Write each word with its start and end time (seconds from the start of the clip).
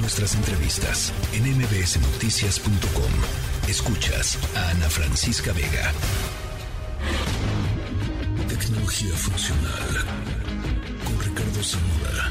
Nuestras 0.00 0.36
entrevistas 0.36 1.12
en 1.34 1.42
mbsnoticias.com. 1.58 3.12
Escuchas 3.68 4.38
a 4.56 4.70
Ana 4.70 4.88
Francisca 4.88 5.52
Vega. 5.52 5.92
Tecnología 8.48 9.12
funcional 9.14 9.88
con 11.04 11.20
Ricardo 11.20 11.62
Zamora. 11.62 12.30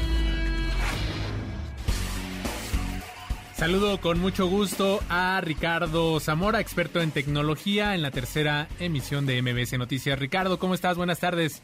Saludo 3.52 4.00
con 4.00 4.18
mucho 4.18 4.46
gusto 4.46 5.00
a 5.10 5.38
Ricardo 5.42 6.20
Zamora, 6.20 6.60
experto 6.60 7.02
en 7.02 7.10
tecnología, 7.10 7.94
en 7.94 8.00
la 8.00 8.10
tercera 8.10 8.68
emisión 8.80 9.26
de 9.26 9.42
MBS 9.42 9.76
Noticias. 9.76 10.18
Ricardo, 10.18 10.58
¿cómo 10.58 10.72
estás? 10.72 10.96
Buenas 10.96 11.20
tardes. 11.20 11.62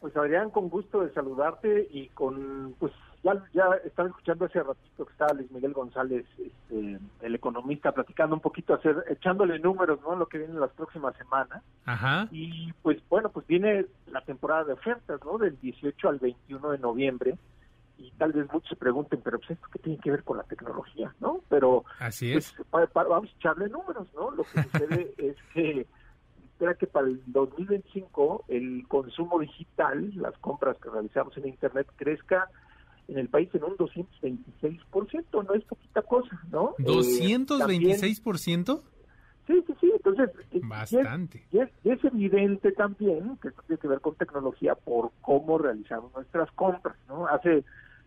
Pues 0.00 0.16
Adrián, 0.16 0.50
con 0.50 0.68
gusto 0.68 1.02
de 1.02 1.14
saludarte 1.14 1.86
y 1.92 2.08
con, 2.08 2.74
pues 2.78 2.92
ya, 3.24 3.42
ya 3.54 3.64
estaba 3.84 4.08
escuchando 4.08 4.44
hace 4.44 4.62
ratito 4.62 5.06
que 5.06 5.12
estaba 5.12 5.32
Luis 5.32 5.50
Miguel 5.50 5.72
González, 5.72 6.26
este, 6.38 6.98
el 7.22 7.34
economista, 7.34 7.92
platicando 7.92 8.36
un 8.36 8.42
poquito, 8.42 8.74
hacer, 8.74 9.02
echándole 9.08 9.58
números, 9.58 9.98
¿no? 10.02 10.14
Lo 10.14 10.26
que 10.26 10.38
viene 10.38 10.52
en 10.52 10.60
las 10.60 10.72
próximas 10.72 11.16
semanas. 11.16 11.62
Ajá. 11.86 12.28
Y 12.30 12.72
pues 12.82 12.98
bueno, 13.08 13.30
pues 13.30 13.46
viene 13.46 13.86
la 14.12 14.20
temporada 14.20 14.64
de 14.64 14.74
ofertas, 14.74 15.18
¿no? 15.24 15.38
Del 15.38 15.58
18 15.58 16.08
al 16.08 16.18
21 16.18 16.70
de 16.70 16.78
noviembre. 16.78 17.38
Y 17.96 18.10
tal 18.12 18.32
vez 18.32 18.52
muchos 18.52 18.68
se 18.68 18.76
pregunten, 18.76 19.20
pero 19.22 19.38
pues 19.38 19.52
esto 19.52 19.68
qué 19.72 19.78
tiene 19.78 19.98
que 20.00 20.10
ver 20.10 20.24
con 20.24 20.36
la 20.36 20.42
tecnología, 20.42 21.14
¿no? 21.20 21.40
Pero 21.48 21.84
Así 22.00 22.32
pues, 22.32 22.54
es. 22.58 22.92
vamos 22.92 23.30
a 23.30 23.36
echarle 23.38 23.68
números, 23.68 24.06
¿no? 24.14 24.32
Lo 24.32 24.42
que 24.44 24.62
sucede 24.64 25.14
es 25.18 25.36
que 25.54 25.86
espera 26.42 26.74
que 26.74 26.86
para 26.86 27.06
el 27.06 27.22
2025 27.26 28.44
el 28.48 28.84
consumo 28.86 29.40
digital, 29.40 30.12
las 30.16 30.36
compras 30.38 30.76
que 30.78 30.90
realizamos 30.90 31.36
en 31.38 31.48
Internet, 31.48 31.88
crezca 31.96 32.50
en 33.08 33.18
el 33.18 33.28
país 33.28 33.48
en 33.54 33.64
un 33.64 33.76
226%, 33.76 35.42
no 35.46 35.54
es 35.54 35.64
poquita 35.64 36.02
cosa, 36.02 36.40
¿no? 36.50 36.74
Eh, 36.78 36.84
también- 36.84 37.98
¿226%? 37.98 38.82
Sí, 39.46 39.62
sí, 39.66 39.74
sí, 39.80 39.92
entonces... 39.94 40.30
es- 40.52 40.66
Bastante. 40.66 41.44
Y 41.52 41.58
es, 41.58 41.68
y 41.84 41.90
es 41.90 42.02
evidente 42.04 42.72
también 42.72 43.36
que 43.42 43.48
esto 43.48 43.62
tiene 43.66 43.78
que 43.80 43.88
ver 43.88 44.00
con 44.00 44.14
tecnología 44.14 44.74
por 44.74 45.10
cómo 45.20 45.58
realizamos 45.58 46.14
nuestras 46.14 46.50
compras, 46.52 46.96
¿no? 47.08 47.26
Hace... 47.26 47.64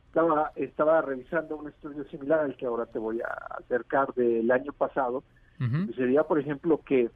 Estaba, 0.08 0.52
estaba 0.56 1.02
revisando 1.02 1.58
un 1.58 1.68
estudio 1.68 2.04
similar 2.06 2.40
al 2.40 2.56
que 2.58 2.66
ahora 2.66 2.88
te 2.88 2.98
voy 2.98 3.22
a 3.22 3.28
acercar 3.60 4.12
del 4.16 4.50
año 4.50 4.74
pasado, 4.74 5.24
Ujú. 5.60 5.92
y 5.92 5.94
sería, 5.94 6.24
por 6.24 6.40
ejemplo, 6.40 6.82
que 6.84 7.12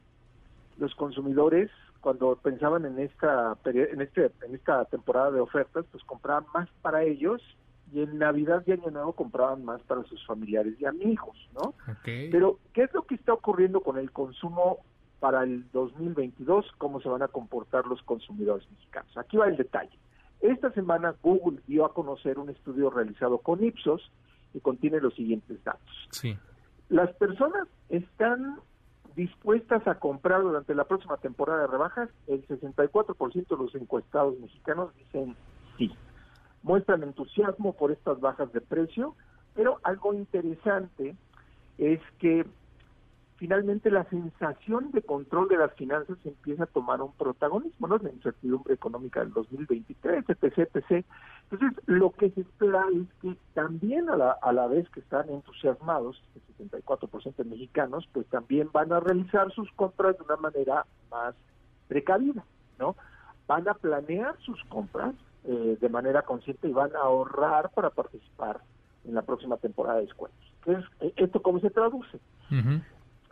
los 0.78 0.94
consumidores 0.94 1.68
cuando 2.00 2.36
pensaban 2.36 2.84
en 2.84 2.98
esta 3.00 3.56
en 3.64 4.00
este 4.02 4.30
en 4.42 4.54
esta 4.54 4.84
temporada 4.84 5.32
de 5.32 5.40
ofertas, 5.40 5.84
pues 5.90 6.04
compraban 6.04 6.44
más 6.54 6.68
para 6.82 7.02
ellos 7.02 7.42
y 7.92 8.02
en 8.02 8.18
Navidad 8.18 8.62
y 8.66 8.72
Año 8.72 8.90
Nuevo 8.90 9.12
compraban 9.12 9.64
más 9.64 9.82
para 9.82 10.02
sus 10.04 10.24
familiares 10.26 10.74
y 10.80 10.84
amigos, 10.86 11.36
¿no? 11.54 11.70
Ok. 11.90 12.04
Pero 12.30 12.58
¿qué 12.72 12.84
es 12.84 12.94
lo 12.94 13.02
que 13.02 13.14
está 13.14 13.32
ocurriendo 13.32 13.80
con 13.82 13.98
el 13.98 14.10
consumo 14.10 14.78
para 15.20 15.42
el 15.44 15.70
2022? 15.72 16.66
¿Cómo 16.78 17.00
se 17.00 17.08
van 17.08 17.22
a 17.22 17.28
comportar 17.28 17.86
los 17.86 18.02
consumidores 18.02 18.68
mexicanos? 18.70 19.16
Aquí 19.16 19.36
va 19.36 19.46
el 19.48 19.56
detalle. 19.56 19.96
Esta 20.40 20.72
semana 20.72 21.14
Google 21.22 21.60
dio 21.66 21.84
a 21.84 21.92
conocer 21.94 22.38
un 22.38 22.50
estudio 22.50 22.90
realizado 22.90 23.38
con 23.38 23.62
Ipsos 23.62 24.10
y 24.54 24.60
contiene 24.60 25.00
los 25.00 25.14
siguientes 25.14 25.62
datos 25.64 26.08
Sí. 26.10 26.36
las 26.88 27.10
personas 27.14 27.68
están 27.88 28.58
dispuestas 29.14 29.86
a 29.86 29.96
comprar 29.98 30.42
durante 30.42 30.74
la 30.74 30.84
próxima 30.84 31.16
temporada 31.18 31.60
de 31.62 31.66
rebajas, 31.66 32.08
el 32.26 32.46
64% 32.48 33.56
de 33.56 33.62
los 33.62 33.74
encuestados 33.74 34.38
mexicanos 34.40 34.94
dicen 34.96 35.36
sí. 35.78 35.92
Muestran 36.62 37.02
entusiasmo 37.02 37.72
por 37.74 37.90
estas 37.90 38.20
bajas 38.20 38.52
de 38.52 38.60
precio, 38.60 39.14
pero 39.54 39.80
algo 39.82 40.14
interesante 40.14 41.16
es 41.78 42.00
que 42.18 42.46
finalmente 43.42 43.90
la 43.90 44.04
sensación 44.04 44.92
de 44.92 45.02
control 45.02 45.48
de 45.48 45.56
las 45.56 45.72
finanzas 45.74 46.16
empieza 46.24 46.62
a 46.62 46.66
tomar 46.66 47.02
un 47.02 47.10
protagonismo, 47.12 47.88
¿no? 47.88 47.98
La 47.98 48.12
incertidumbre 48.12 48.74
económica 48.74 49.18
del 49.18 49.32
2023, 49.32 50.24
etc., 50.28 50.68
etc. 50.72 51.04
Entonces, 51.50 51.82
lo 51.86 52.12
que 52.12 52.30
se 52.30 52.42
espera 52.42 52.84
es 52.94 53.08
que 53.20 53.36
también 53.52 54.08
a 54.08 54.16
la, 54.16 54.30
a 54.30 54.52
la 54.52 54.68
vez 54.68 54.88
que 54.90 55.00
están 55.00 55.28
entusiasmados, 55.28 56.22
el 56.36 56.70
74% 56.70 57.34
de 57.34 57.44
mexicanos, 57.44 58.08
pues 58.12 58.28
también 58.28 58.70
van 58.72 58.92
a 58.92 59.00
realizar 59.00 59.50
sus 59.50 59.70
compras 59.72 60.16
de 60.16 60.22
una 60.22 60.36
manera 60.36 60.86
más 61.10 61.34
precavida, 61.88 62.44
¿no? 62.78 62.94
Van 63.48 63.68
a 63.68 63.74
planear 63.74 64.36
sus 64.38 64.62
compras 64.66 65.14
eh, 65.44 65.76
de 65.80 65.88
manera 65.88 66.22
consciente 66.22 66.68
y 66.68 66.72
van 66.72 66.94
a 66.96 67.00
ahorrar 67.00 67.70
para 67.74 67.90
participar 67.90 68.60
en 69.04 69.14
la 69.14 69.22
próxima 69.22 69.56
temporada 69.56 69.96
de 69.98 70.06
descuentos. 70.06 70.40
Entonces, 70.64 70.90
eh, 71.00 71.12
¿esto 71.16 71.42
cómo 71.42 71.58
se 71.60 71.70
traduce? 71.70 72.18
Ujú. 72.50 72.80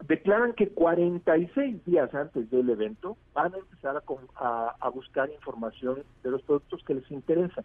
declaran 0.08 0.54
que 0.54 0.70
46 0.72 1.84
días 1.84 2.12
antes 2.14 2.48
del 2.50 2.70
evento 2.70 3.18
van 3.34 3.54
a 3.54 3.58
empezar 3.58 3.96
a, 3.96 4.00
con- 4.00 4.26
a- 4.36 4.74
a 4.80 4.88
buscar 4.88 5.30
información 5.30 6.02
de 6.22 6.30
los 6.30 6.42
productos 6.42 6.82
que 6.86 6.94
les 6.94 7.10
interesan. 7.10 7.64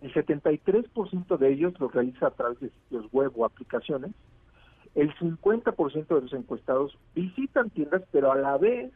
El 0.00 0.12
73% 0.14 1.36
de 1.36 1.52
ellos 1.52 1.78
lo 1.78 1.88
realiza 1.88 2.28
a 2.28 2.30
través 2.30 2.58
de 2.60 2.70
sitios 2.70 3.06
web 3.12 3.32
o 3.36 3.44
aplicaciones. 3.44 4.12
El 4.94 5.14
50% 5.18 6.14
de 6.16 6.20
los 6.22 6.32
encuestados 6.32 6.98
visitan 7.14 7.70
tiendas, 7.70 8.02
pero 8.10 8.32
a 8.32 8.36
la 8.36 8.56
vez 8.58 8.92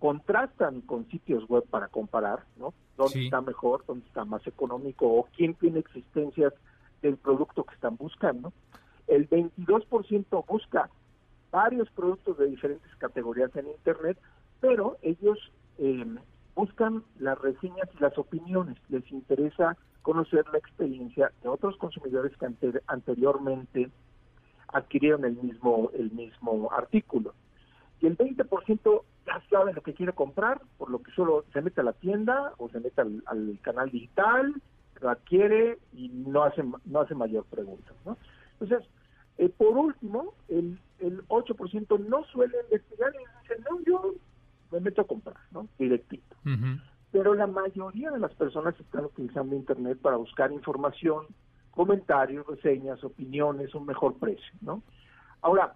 contrastan 0.00 0.80
con 0.80 1.06
sitios 1.08 1.46
web 1.48 1.64
para 1.70 1.86
comparar, 1.88 2.44
¿no? 2.56 2.74
Dónde 2.96 3.12
Sí. 3.14 3.24
está 3.26 3.40
mejor, 3.40 3.84
dónde 3.86 4.06
está 4.06 4.24
más 4.24 4.44
económico 4.46 5.06
o 5.06 5.28
quién 5.36 5.54
tiene 5.54 5.78
existencias 5.78 6.52
del 7.02 7.16
producto 7.16 7.62
que 7.64 7.74
están 7.74 7.96
buscando. 7.96 8.52
El 9.06 9.28
22% 9.28 10.44
busca 10.48 10.90
varios 11.52 11.88
productos 11.90 12.36
de 12.38 12.46
diferentes 12.48 12.94
categorías 12.96 13.54
en 13.56 13.68
Internet, 13.68 14.18
pero 14.60 14.96
ellos 15.02 15.38
eh, 15.78 16.04
buscan 16.54 17.04
las 17.18 17.38
reseñas 17.38 17.88
y 17.96 18.02
las 18.02 18.16
opiniones. 18.18 18.76
Les 18.88 19.08
interesa 19.12 19.76
conocer 20.02 20.44
la 20.52 20.58
experiencia 20.58 21.30
de 21.42 21.48
otros 21.48 21.76
consumidores 21.76 22.36
que 22.36 22.46
ante- 22.46 22.82
anteriormente 22.86 23.90
adquirieron 24.68 25.24
el 25.24 25.36
mismo 25.36 25.90
el 25.94 26.10
mismo 26.12 26.70
artículo. 26.72 27.34
Y 28.00 28.06
el 28.06 28.16
20% 28.16 29.02
ya 29.30 29.42
sabe 29.48 29.72
lo 29.72 29.82
que 29.82 29.94
quiere 29.94 30.12
comprar, 30.12 30.60
por 30.78 30.90
lo 30.90 31.02
que 31.02 31.12
solo 31.12 31.44
se 31.52 31.62
mete 31.62 31.80
a 31.80 31.84
la 31.84 31.92
tienda 31.92 32.52
o 32.58 32.68
se 32.68 32.80
mete 32.80 33.00
al, 33.00 33.22
al 33.26 33.58
canal 33.62 33.90
digital, 33.90 34.54
lo 35.00 35.10
adquiere 35.10 35.78
y 35.92 36.08
no 36.08 36.42
hace 36.42 36.62
no 36.84 37.00
hace 37.00 37.14
mayor 37.14 37.44
pregunta. 37.44 37.92
¿no? 38.04 38.16
Entonces, 38.60 38.88
eh, 39.38 39.48
por 39.48 39.76
último, 39.76 40.34
el, 40.48 40.78
el 40.98 41.26
8% 41.28 41.98
no 42.06 42.24
suele 42.24 42.58
investigar 42.64 43.12
y 43.14 43.18
dice, 43.42 43.62
no, 43.70 43.80
yo 43.86 44.14
me 44.70 44.80
meto 44.80 45.02
a 45.02 45.06
comprar, 45.06 45.36
¿no? 45.50 45.66
Directito. 45.78 46.36
Ujú. 46.44 46.80
Pero 47.10 47.34
la 47.34 47.46
mayoría 47.46 48.10
de 48.10 48.18
las 48.18 48.34
personas 48.34 48.78
están 48.78 49.06
utilizando 49.06 49.56
Internet 49.56 49.98
para 50.00 50.16
buscar 50.16 50.52
información, 50.52 51.26
comentarios, 51.70 52.46
reseñas, 52.46 53.02
opiniones, 53.02 53.74
un 53.74 53.86
mejor 53.86 54.18
precio, 54.18 54.52
¿no? 54.60 54.82
Ahora, 55.40 55.74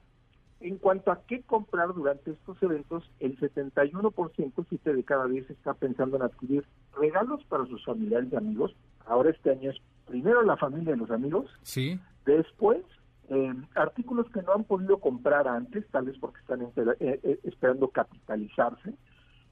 en 0.64 0.78
cuanto 0.78 1.12
a 1.12 1.20
qué 1.26 1.42
comprar 1.42 1.92
durante 1.92 2.30
estos 2.30 2.60
eventos, 2.62 3.04
el 3.20 3.38
71%, 3.38 4.66
7 4.66 4.94
de 4.94 5.04
cada 5.04 5.26
10, 5.26 5.50
está 5.50 5.74
pensando 5.74 6.16
en 6.16 6.22
adquirir 6.22 6.64
regalos 6.98 7.44
para 7.44 7.66
sus 7.66 7.84
familiares 7.84 8.30
y 8.32 8.36
amigos. 8.36 8.74
Ahora 9.04 9.30
este 9.30 9.50
año 9.50 9.70
es 9.70 9.76
primero 10.06 10.42
la 10.42 10.56
familia 10.56 10.94
y 10.94 10.98
los 10.98 11.10
amigos, 11.10 11.50
Sí. 11.62 12.00
Después, 12.24 12.82
eh, 13.28 13.54
artículos 13.74 14.26
que 14.30 14.40
no 14.40 14.54
han 14.54 14.64
podido 14.64 14.96
comprar 14.98 15.46
antes, 15.46 15.86
tal 15.90 16.06
vez 16.06 16.16
porque 16.18 16.40
están 16.40 16.62
eh, 16.62 16.72
eh, 16.98 17.40
esperando 17.42 17.88
capitalizarse. 17.88 18.94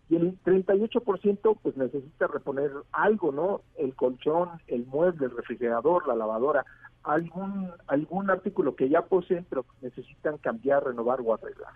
Y 0.08 0.16
el 0.16 0.38
38% 0.42 1.58
pues 1.62 1.76
necesita 1.76 2.26
reponer 2.26 2.70
algo, 2.92 3.32
¿no? 3.32 3.60
El 3.76 3.94
colchón, 3.94 4.48
el 4.66 4.86
mueble, 4.86 5.26
el 5.26 5.36
refrigerador, 5.36 6.08
la 6.08 6.16
lavadora, 6.16 6.64
algún 7.04 7.70
algún 7.86 8.30
artículo 8.30 8.76
que 8.76 8.88
ya 8.88 9.02
poseen 9.02 9.46
pero 9.48 9.64
que 9.64 9.86
necesitan 9.86 10.38
cambiar, 10.38 10.84
renovar 10.84 11.20
o 11.20 11.34
arreglar. 11.34 11.72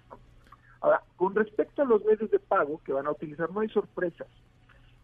Ahora, 0.80 1.02
con 1.16 1.34
respecto 1.34 1.82
a 1.82 1.84
los 1.84 2.04
medios 2.04 2.30
de 2.30 2.38
pago 2.38 2.80
que 2.84 2.92
van 2.92 3.06
a 3.06 3.10
utilizar, 3.10 3.50
no 3.50 3.60
hay 3.60 3.68
sorpresas. 3.68 4.28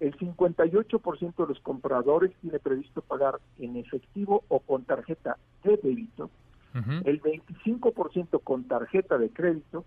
El 0.00 0.16
58% 0.18 1.36
de 1.36 1.46
los 1.46 1.60
compradores 1.60 2.32
tiene 2.40 2.58
previsto 2.58 3.02
pagar 3.02 3.40
en 3.58 3.76
efectivo 3.76 4.44
o 4.48 4.60
con 4.60 4.84
tarjeta 4.84 5.38
de 5.62 5.76
débito, 5.76 6.30
Ujú. 6.74 7.02
el 7.04 7.20
25% 7.20 8.42
con 8.42 8.64
tarjeta 8.64 9.18
de 9.18 9.30
crédito 9.30 9.84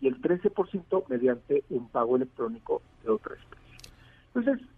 y 0.00 0.08
el 0.08 0.20
13% 0.20 1.04
mediante 1.08 1.64
un 1.70 1.88
pago 1.88 2.16
electrónico 2.16 2.82
de 3.02 3.10
otra 3.10 3.34
especie. 3.34 3.90
Entonces, 4.34 4.68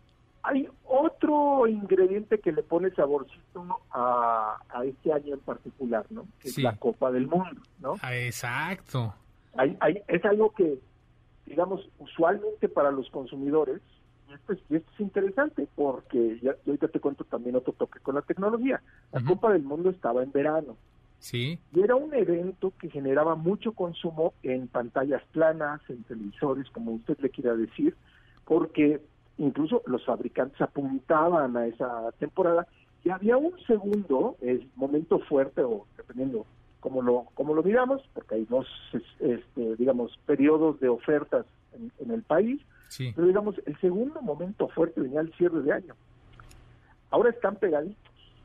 hay 0.42 0.68
otro 0.88 1.66
ingrediente 1.66 2.38
que 2.40 2.52
le 2.52 2.62
pone 2.62 2.90
saborcito 2.92 3.80
a, 3.90 4.58
a 4.70 4.84
este 4.84 5.12
año 5.12 5.34
en 5.34 5.40
particular, 5.40 6.06
¿no? 6.10 6.26
Que 6.40 6.48
Sí. 6.50 6.60
es 6.60 6.64
la 6.64 6.76
Copa 6.76 7.10
del 7.12 7.26
Mundo, 7.26 7.60
¿no? 7.80 7.94
Ah, 8.02 8.16
Exacto. 8.16 9.14
Hay- 9.56 9.76
hay- 9.80 10.02
es 10.08 10.24
algo 10.24 10.50
que, 10.52 10.78
digamos, 11.46 11.88
usualmente 11.98 12.68
para 12.68 12.90
los 12.90 13.10
consumidores, 13.10 13.80
y 14.28 14.32
esto 14.34 14.52
es, 14.52 14.58
y 14.68 14.76
esto 14.76 14.90
es 14.94 15.00
interesante 15.00 15.66
porque 15.74 16.38
ya 16.42 16.54
ahorita 16.66 16.88
te 16.88 17.00
cuento 17.00 17.24
también 17.24 17.56
otro 17.56 17.72
toque 17.72 17.98
con 18.00 18.14
la 18.14 18.22
tecnología. 18.22 18.80
La. 19.12 19.22
Copa 19.24 19.52
del 19.52 19.62
Mundo 19.62 19.90
estaba 19.90 20.22
en 20.22 20.32
verano, 20.32 20.76
Sí. 21.20 21.58
Y 21.74 21.80
era 21.80 21.96
un 21.96 22.14
evento 22.14 22.72
que 22.78 22.88
generaba 22.88 23.34
mucho 23.34 23.72
consumo 23.72 24.34
en 24.44 24.68
pantallas 24.68 25.20
planas, 25.32 25.80
en 25.88 26.04
televisores, 26.04 26.70
como 26.70 26.92
usted 26.92 27.18
le 27.18 27.30
quiera 27.30 27.56
decir, 27.56 27.96
porque 28.44 29.00
incluso 29.38 29.82
los 29.86 30.04
fabricantes 30.04 30.60
apuntaban 30.60 31.56
a 31.56 31.66
esa 31.66 32.12
temporada 32.18 32.66
y 33.04 33.10
había 33.10 33.36
un 33.36 33.58
segundo 33.66 34.36
momento 34.76 35.20
fuerte 35.20 35.62
o 35.62 35.86
dependiendo 35.96 36.44
como 36.80 37.02
lo 37.02 37.26
como 37.34 37.54
lo 37.54 37.62
miramos 37.62 38.02
porque 38.12 38.34
hay 38.36 38.44
dos 38.44 38.66
este, 39.20 39.76
digamos 39.76 40.18
periodos 40.26 40.78
de 40.80 40.88
ofertas 40.88 41.46
en, 41.72 42.10
el 42.10 42.22
país 42.22 42.60
pero 43.14 43.26
digamos 43.26 43.54
el 43.66 43.78
segundo 43.80 44.20
momento 44.20 44.68
fuerte 44.68 45.00
venía 45.00 45.20
el 45.20 45.32
cierre 45.34 45.60
de 45.60 45.72
año. 45.72 45.94
Ahora 47.10 47.30
están 47.30 47.56
pegaditos. 47.56 47.96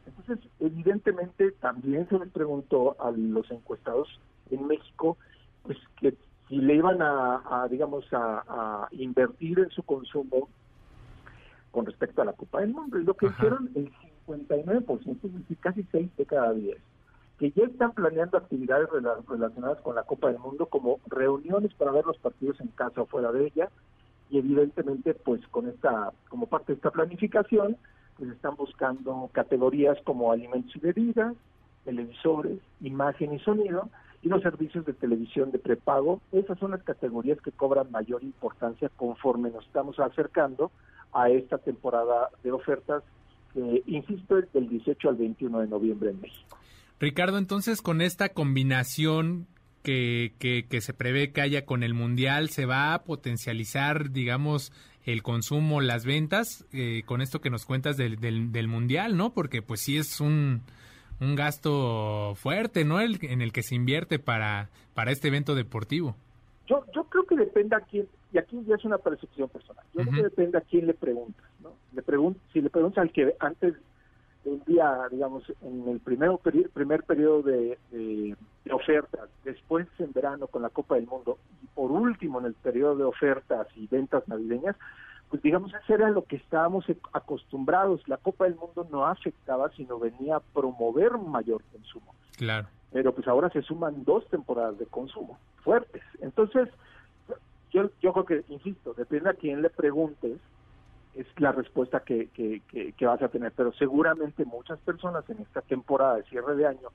Entonces 0.05 0.45
evidentemente 0.59 1.51
también 1.51 2.07
se 2.09 2.19
les 2.19 2.29
preguntó 2.29 2.97
a 2.99 3.09
los 3.11 3.49
encuestados 3.51 4.19
en 4.51 4.67
México 4.67 5.17
pues 5.63 5.77
que 5.99 6.13
si 6.49 6.57
le 6.57 6.75
iban 6.75 7.01
a, 7.01 7.67
digamos 7.71 8.05
a 8.11 8.87
invertir 8.91 9.59
en 9.59 9.69
su 9.69 9.81
consumo 9.83 10.49
con 11.73 11.87
respecto 11.87 12.21
a 12.21 12.25
la 12.25 12.33
Copa 12.33 12.61
del 12.61 12.71
Mundo. 12.71 12.99
Y 12.99 13.03
lo 13.03 13.15
que 13.15 13.25
hicieron 13.25 13.71
el 13.73 13.91
59%, 14.27 15.17
es 15.23 15.33
decir, 15.33 15.57
casi 15.57 15.83
6 15.91 16.15
de 16.15 16.25
cada 16.25 16.53
10, 16.53 16.77
que 17.39 17.51
ya 17.51 17.63
están 17.63 17.93
planeando 17.93 18.37
actividades 18.37 18.87
relacionadas 19.27 19.81
con 19.81 19.95
la 19.95 20.03
Copa 20.03 20.27
del 20.27 20.39
Mundo, 20.39 20.67
como 20.67 20.99
reuniones 21.07 21.73
para 21.73 21.91
ver 21.91 22.05
los 22.05 22.17
partidos 22.19 22.61
en 22.61 22.67
casa 22.67 23.01
o 23.01 23.07
fuera 23.07 23.31
de 23.31 23.47
ella, 23.47 23.69
y 24.29 24.37
evidentemente, 24.37 25.15
pues 25.15 25.45
con 25.47 25.67
esta, 25.67 26.13
como 26.29 26.45
parte 26.45 26.73
de 26.73 26.75
esta 26.75 26.91
planificación, 26.91 27.75
pues 28.17 28.29
están 28.29 28.55
buscando 28.55 29.29
categorías 29.31 29.97
como 30.03 30.31
alimentos 30.31 30.75
y 30.75 30.79
bebidas, 30.79 31.35
televisores, 31.85 32.59
imagen 32.81 33.33
y 33.33 33.39
sonido, 33.39 33.89
y 34.23 34.29
los 34.29 34.41
servicios 34.41 34.85
de 34.85 34.93
televisión 34.93 35.51
de 35.51 35.59
prepago. 35.59 36.21
Esas 36.31 36.57
son 36.57 36.71
las 36.71 36.81
categorías 36.83 37.39
que 37.41 37.51
cobran 37.51 37.91
mayor 37.91 38.23
importancia 38.23 38.89
conforme 38.95 39.51
nos 39.51 39.65
estamos 39.65 39.99
acercando 39.99 40.71
a 41.11 41.29
esta 41.29 41.57
temporada 41.57 42.29
de 42.43 42.51
ofertas 42.51 43.03
que, 43.53 43.83
insisto, 43.85 44.35
del 44.53 44.69
18 44.69 45.09
al 45.09 45.15
21 45.15 45.59
de 45.59 45.67
noviembre 45.67 46.09
en 46.11 46.21
México. 46.21 46.57
Ricardo, 46.99 47.37
entonces 47.37 47.81
con 47.81 48.01
esta 48.01 48.29
combinación 48.29 49.47
que, 49.83 50.33
que, 50.39 50.81
se 50.81 50.93
prevé 50.93 51.33
que 51.33 51.41
haya 51.41 51.65
con 51.65 51.83
el 51.83 51.93
Mundial, 51.93 52.49
¿se 52.49 52.65
va 52.65 52.93
a 52.93 53.03
potencializar, 53.03 54.11
digamos, 54.11 54.71
el 55.03 55.21
consumo, 55.21 55.81
las 55.81 56.05
ventas, 56.05 56.65
eh, 56.71 57.03
con 57.05 57.21
esto 57.21 57.41
que 57.41 57.49
nos 57.49 57.65
cuentas 57.65 57.97
del, 57.97 58.17
del, 58.19 58.67
Mundial, 58.69 59.17
¿no? 59.17 59.33
Porque 59.33 59.61
pues 59.61 59.81
sí 59.81 59.97
es 59.97 60.21
un, 60.21 60.61
un 61.19 61.35
gasto 61.35 62.33
fuerte, 62.35 62.85
¿no? 62.85 62.99
El, 62.99 63.19
en 63.21 63.41
el 63.41 63.51
que 63.51 63.63
se 63.63 63.75
invierte 63.75 64.19
para, 64.19 64.69
para 64.93 65.11
este 65.11 65.27
evento 65.29 65.55
deportivo. 65.55 66.15
Yo, 66.67 66.83
yo 66.95 67.03
creo 67.05 67.25
que 67.25 67.35
depende 67.35 67.75
a 67.75 67.81
quién, 67.81 68.07
y 68.31 68.37
aquí 68.37 68.63
ya 68.65 68.75
es 68.75 68.85
una 68.85 68.97
percepción 68.97 69.49
personal, 69.49 69.83
yo 69.93 70.01
creo 70.01 70.13
que 70.13 70.23
depende 70.23 70.57
a 70.57 70.61
quién 70.61 70.87
le 70.87 70.93
preguntas, 70.93 71.45
¿no? 71.61 71.73
Le 71.93 72.01
pregun 72.01 72.37
si 72.51 72.61
le 72.61 72.69
preguntas 72.69 73.01
al 73.01 73.11
que 73.11 73.35
antes 73.39 73.75
del 74.45 74.63
día, 74.65 75.07
digamos, 75.11 75.43
en 75.61 75.87
el 75.87 75.99
primer, 75.99 76.31
primer 76.73 77.03
periodo 77.03 77.43
de, 77.43 77.77
de, 77.91 78.35
ofertas, 78.71 79.29
después 79.43 79.87
en 79.99 80.11
verano 80.11 80.47
con 80.47 80.61
la 80.61 80.69
Copa 80.69 80.95
del 80.95 81.07
Mundo, 81.07 81.37
y 81.61 81.67
por 81.67 81.91
último 81.91 82.39
en 82.39 82.47
el 82.47 82.53
periodo 82.53 82.95
de 82.95 83.03
ofertas 83.03 83.67
y 83.75 83.87
ventas 83.87 84.27
navideñas, 84.27 84.75
pues 85.33 85.41
digamos, 85.41 85.73
eso 85.73 85.95
era 85.95 86.11
lo 86.11 86.25
que 86.25 86.35
estábamos 86.35 86.85
acostumbrados. 87.11 88.07
La 88.07 88.17
Copa 88.17 88.43
del 88.43 88.53
Mundo 88.53 88.87
no 88.91 89.07
afectaba, 89.07 89.71
sino 89.71 89.97
venía 89.97 90.35
a 90.35 90.39
promover 90.39 91.13
mayor 91.17 91.63
consumo. 91.71 92.13
Claro. 92.37 92.67
Pero 92.91 93.15
pues 93.15 93.27
ahora 93.27 93.49
se 93.49 93.63
suman 93.63 94.03
dos 94.03 94.27
temporadas 94.27 94.77
de 94.77 94.85
consumo 94.85 95.39
fuertes. 95.63 96.03
Entonces, 96.21 96.69
yo, 97.71 97.89
yo 97.99 98.13
creo 98.13 98.25
que, 98.25 98.43
insisto, 98.53 98.93
depende 98.93 99.31
a 99.31 99.33
quién 99.33 99.63
le 99.63 99.71
preguntes, 99.71 100.37
es 101.15 101.25
la 101.39 101.51
respuesta 101.51 102.01
que, 102.01 102.27
que, 102.27 102.61
que, 102.95 103.05
vas 103.07 103.23
a 103.23 103.29
tener. 103.29 103.53
Pero 103.53 103.73
seguramente 103.73 104.45
muchas 104.45 104.77
personas 104.81 105.27
en 105.31 105.39
esta 105.39 105.61
temporada 105.61 106.17
de 106.17 106.25
cierre 106.25 106.55
de 106.55 106.67
año 106.67 106.89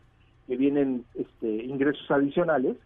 que 0.46 0.56
vienen 0.56 1.04
este, 1.16 1.64
ingresos 1.64 2.08
adicionales, 2.08 2.76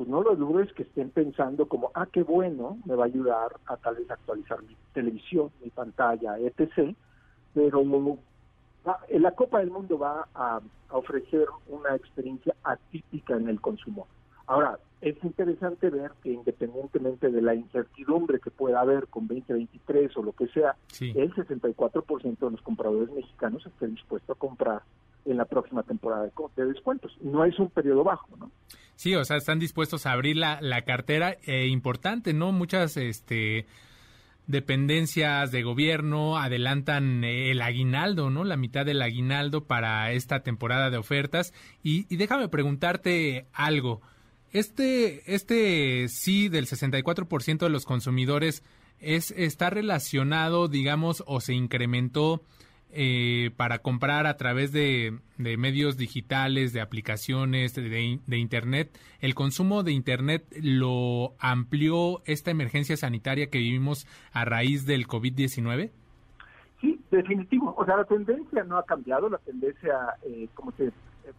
pues 0.00 0.08
no 0.08 0.22
lo 0.22 0.34
dudes 0.34 0.72
que 0.72 0.84
estén 0.84 1.10
pensando 1.10 1.68
como, 1.68 1.90
ah, 1.92 2.06
qué 2.10 2.22
bueno, 2.22 2.78
me 2.86 2.94
va 2.94 3.04
a 3.04 3.06
ayudar 3.06 3.56
a 3.66 3.76
tal 3.76 3.96
vez 3.96 4.10
actualizar 4.10 4.62
mi 4.62 4.74
televisión, 4.94 5.50
mi 5.62 5.68
pantalla, 5.68 6.38
etc. 6.38 6.96
Pero 7.52 7.84
la 9.10 9.30
Copa 9.32 9.58
del 9.58 9.70
Mundo 9.70 9.98
va 9.98 10.26
a 10.34 10.62
ofrecer 10.88 11.44
una 11.68 11.94
experiencia 11.94 12.54
atípica 12.64 13.36
en 13.36 13.50
el 13.50 13.60
consumo. 13.60 14.06
Ahora, 14.46 14.78
es 15.02 15.22
interesante 15.22 15.90
ver 15.90 16.12
que 16.22 16.32
independientemente 16.32 17.28
de 17.28 17.42
la 17.42 17.54
incertidumbre 17.54 18.40
que 18.40 18.50
pueda 18.50 18.80
haber 18.80 19.06
con 19.08 19.28
2023 19.28 20.16
o 20.16 20.22
lo 20.22 20.32
que 20.32 20.48
sea, 20.48 20.76
el 20.98 21.34
64% 21.34 22.38
de 22.38 22.50
los 22.50 22.62
compradores 22.62 23.10
mexicanos 23.10 23.66
estén 23.66 23.96
dispuestos 23.96 24.34
a 24.34 24.38
comprar 24.38 24.80
en 25.26 25.36
la 25.36 25.44
próxima 25.44 25.82
temporada 25.82 26.30
de, 26.56 26.64
descuentos. 26.64 27.16
No 27.20 27.44
es 27.44 27.58
un 27.58 27.68
periodo 27.68 28.02
bajo, 28.02 28.28
¿no? 28.38 28.50
Sí, 29.00 29.14
o 29.14 29.24
sea, 29.24 29.38
están 29.38 29.58
dispuestos 29.58 30.04
a 30.04 30.12
abrir 30.12 30.36
la, 30.36 30.60
la 30.60 30.82
cartera. 30.82 31.38
Eh, 31.44 31.68
importante, 31.68 32.34
¿no? 32.34 32.52
Muchas 32.52 32.98
este, 32.98 33.64
dependencias 34.46 35.50
de 35.50 35.62
gobierno 35.62 36.36
adelantan 36.36 37.24
el 37.24 37.62
aguinaldo, 37.62 38.28
¿no? 38.28 38.44
La 38.44 38.58
mitad 38.58 38.84
del 38.84 39.00
aguinaldo 39.00 39.64
para 39.64 40.12
esta 40.12 40.40
temporada 40.40 40.90
de 40.90 40.98
ofertas. 40.98 41.54
Y, 41.82 42.04
y 42.12 42.18
déjame 42.18 42.50
preguntarte 42.50 43.46
algo. 43.54 44.02
Este, 44.52 45.34
este 45.34 46.06
sí 46.08 46.50
del 46.50 46.66
64% 46.66 47.56
de 47.56 47.70
los 47.70 47.86
consumidores 47.86 48.62
es, 48.98 49.30
está 49.30 49.70
relacionado, 49.70 50.68
digamos, 50.68 51.24
o 51.26 51.40
se 51.40 51.54
incrementó 51.54 52.42
eh, 52.92 53.50
para 53.56 53.78
comprar 53.78 54.26
a 54.26 54.36
través 54.36 54.72
de, 54.72 55.18
medios 55.38 55.96
digitales, 55.96 56.72
de 56.72 56.80
aplicaciones, 56.80 57.74
de, 57.74 58.36
Internet. 58.36 58.98
¿El 59.20 59.34
consumo 59.34 59.82
de 59.82 59.92
Internet 59.92 60.44
lo 60.60 61.34
amplió 61.38 62.22
esta 62.24 62.50
emergencia 62.50 62.96
sanitaria 62.96 63.48
que 63.48 63.58
vivimos 63.58 64.06
a 64.32 64.44
raíz 64.44 64.86
del 64.86 65.06
COVID-19? 65.06 65.90
Sí, 66.80 67.00
definitivo. 67.10 67.74
O 67.76 67.84
sea, 67.84 67.96
la 67.96 68.04
tendencia 68.04 68.64
no 68.64 68.76
ha 68.76 68.84
cambiado. 68.84 69.28
La 69.28 69.38
tendencia, 69.38 69.94
eh, 70.24 70.48
como 70.54 70.72
te 70.72 70.90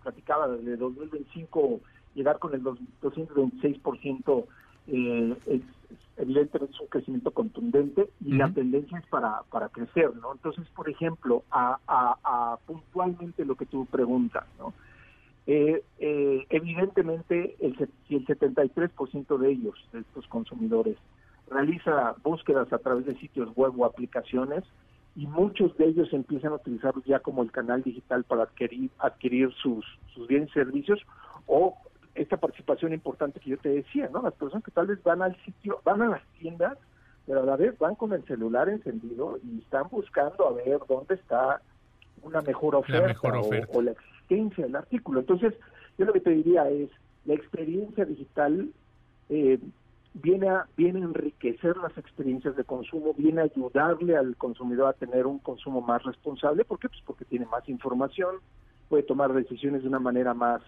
platicaba, 0.04 0.48
desde 0.48 0.78
2025 0.78 1.82
llegar 2.16 2.40
con 2.40 2.54
el 2.54 2.62
226% 2.64 4.46
eh, 4.88 5.36
es, 5.48 5.62
evidentemente 6.18 6.74
es 6.74 6.82
un 6.82 6.88
crecimiento 6.88 7.32
contundente 7.32 8.10
y 8.24 8.34
la 8.34 8.52
tendencia 8.52 9.00
es 9.00 9.06
para, 9.08 9.44
para 9.52 9.70
crecer, 9.70 10.16
¿no? 10.16 10.34
Entonces, 10.34 10.68
por 10.76 10.90
ejemplo, 10.90 11.44
a, 11.52 11.78
a, 11.88 12.58
puntualmente 12.66 13.46
lo 13.46 13.56
que 13.56 13.66
tú 13.66 13.86
preguntas, 13.86 14.46
¿no? 14.60 14.74
Eh, 15.48 15.84
eh, 16.00 16.46
evidentemente, 16.50 17.56
el, 17.60 17.76
si 18.08 18.16
el 18.16 18.26
73% 18.28 19.38
de 19.38 19.52
ellos, 19.52 19.76
de 19.92 20.00
estos 20.00 20.28
consumidores, 20.28 20.98
realiza 21.50 22.16
búsquedas 22.24 22.72
a 22.72 22.78
través 22.78 23.06
de 23.06 23.16
sitios 23.16 23.54
web 23.56 23.74
o 23.80 23.86
aplicaciones, 23.86 24.64
y 25.16 25.28
muchos 25.28 25.76
de 25.78 25.88
ellos 25.88 26.14
empiezan 26.14 26.54
a 26.54 26.56
utilizarlos 26.56 27.04
ya 27.06 27.20
como 27.20 27.44
el 27.44 27.52
canal 27.52 27.84
digital 27.84 28.24
para 28.24 28.44
adquirir, 28.44 28.90
adquirir 29.00 29.52
sus, 29.62 29.86
sus 30.14 30.28
bienes 30.28 30.50
y 30.50 30.54
servicios 30.54 31.02
o 31.48 31.76
esta 32.16 32.38
participación 32.38 32.94
importante 32.94 33.40
que 33.40 33.52
yo 33.52 33.58
te 33.58 33.70
decía, 33.70 34.10
¿no? 34.12 34.22
Las 34.22 34.34
personas 34.34 34.64
que 34.64 34.72
tal 34.72 34.88
vez 34.88 35.02
van 35.04 35.22
al 35.22 35.36
sitio, 35.44 35.80
van 35.84 36.02
a 36.02 36.10
las 36.10 36.24
tiendas, 36.40 36.78
pero 37.26 37.42
a 37.42 37.46
la 37.46 37.56
vez 37.56 37.78
van 37.78 37.96
con 37.96 38.14
el 38.14 38.24
celular 38.26 38.70
encendido 38.70 39.40
y 39.44 39.60
están 39.60 39.88
buscando 39.90 40.48
a 40.48 40.54
ver 40.54 40.80
dónde 40.88 41.16
está 41.16 41.62
una 42.22 42.42
mejor 42.42 42.76
oferta, 42.76 43.20
O, 43.70 43.82
la 43.82 43.92
existencia 43.92 44.66
del 44.66 44.76
artículo. 44.76 45.22
Entonces, 45.22 45.54
yo 45.98 46.06
lo 46.06 46.14
que 46.14 46.20
te 46.20 46.32
diría 46.32 46.70
es, 46.70 46.90
la 47.26 47.34
experiencia 47.34 48.06
digital 48.06 48.70
eh, 49.30 49.60
viene, 50.14 50.50
a, 50.50 50.68
viene 50.76 51.02
a 51.02 51.06
enriquecer 51.06 51.78
las 51.78 51.98
experiencias 51.98 52.56
de 52.56 52.64
consumo, 52.64 53.14
viene 53.14 53.42
a 53.42 53.46
ayudarle 53.46 54.18
al 54.18 54.36
consumidor 54.36 54.90
a 54.90 54.94
tener 54.94 55.26
un 55.26 55.40
consumo 55.40 55.82
más 55.82 56.04
responsable. 56.04 56.66
¿Por 56.66 56.80
qué? 56.80 56.90
Pues 56.90 57.02
porque 57.06 57.26
tiene 57.26 57.46
más 57.46 57.68
información, 57.70 58.38
puede 58.90 59.04
tomar 59.04 59.34
decisiones 59.34 59.84
de 59.84 59.88
una 59.88 60.00
manera 60.00 60.34
más 60.34 60.62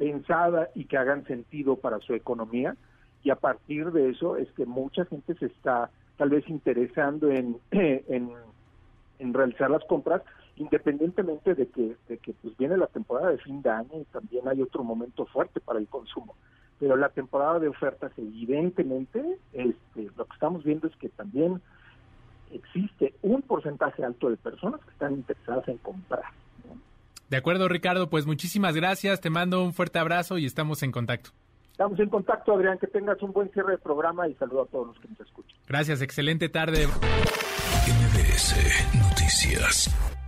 pensada 0.00 0.70
y 0.74 0.86
que 0.86 0.96
hagan 0.96 1.26
sentido 1.26 1.76
para 1.76 1.98
su 2.00 2.14
economía. 2.14 2.74
Y 3.22 3.28
a 3.28 3.36
partir 3.36 3.92
de 3.92 4.08
eso 4.08 4.38
es 4.38 4.50
que 4.52 4.64
mucha 4.64 5.04
gente 5.04 5.34
se 5.34 5.46
está 5.46 5.90
tal 6.16 6.30
vez 6.30 6.48
interesando 6.48 7.30
en, 7.30 7.60
en, 7.70 9.34
realizar 9.34 9.70
las 9.70 9.84
compras 9.84 10.22
independientemente 10.56 11.54
de 11.54 11.68
que, 11.68 11.96
de 12.08 12.16
que 12.16 12.32
pues 12.32 12.56
viene 12.56 12.78
la 12.78 12.86
temporada 12.86 13.30
de 13.30 13.38
fin 13.38 13.60
de 13.60 13.68
año 13.68 14.00
y 14.00 14.04
también 14.04 14.48
hay 14.48 14.62
otro 14.62 14.82
momento 14.82 15.26
fuerte 15.26 15.60
para 15.60 15.78
el 15.78 15.86
consumo. 15.86 16.34
Pero 16.78 16.96
la 16.96 17.10
temporada 17.10 17.58
de 17.58 17.68
ofertas 17.68 18.12
evidentemente 18.16 19.38
este, 19.52 20.10
lo 20.16 20.24
que 20.24 20.32
estamos 20.32 20.64
viendo 20.64 20.88
es 20.88 20.96
que 20.96 21.10
también 21.10 21.60
existe 22.52 23.14
un 23.20 23.42
porcentaje 23.42 24.02
alto 24.02 24.30
de 24.30 24.38
personas 24.38 24.80
que 24.80 24.90
están 24.92 25.12
interesadas 25.12 25.68
en 25.68 25.76
comprar 25.76 26.24
De 27.30 27.36
acuerdo, 27.36 27.68
Ricardo, 27.68 28.10
pues 28.10 28.26
muchísimas 28.26 28.74
gracias, 28.74 29.20
te 29.20 29.30
mando 29.30 29.62
un 29.62 29.72
fuerte 29.72 30.00
abrazo 30.00 30.36
y 30.36 30.46
estamos 30.46 30.82
en 30.82 30.90
contacto. 30.90 31.30
Estamos 31.70 31.98
en 32.00 32.10
contacto, 32.10 32.52
Adrián, 32.52 32.76
que 32.78 32.88
tengas 32.88 33.22
un 33.22 33.32
buen 33.32 33.48
cierre 33.52 33.72
de 33.72 33.78
programa 33.78 34.28
y 34.28 34.34
saludo 34.34 34.64
a 34.64 34.66
todos 34.66 34.88
los 34.88 34.98
que 34.98 35.08
nos 35.08 35.20
escuchan. 35.20 35.56
Gracias, 35.66 36.02
excelente 36.02 36.48
tarde. 36.48 36.86
MBS 37.86 38.56
Noticias. 38.98 40.19